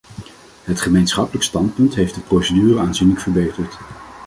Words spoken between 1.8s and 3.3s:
heeft de procedure aanzienlijk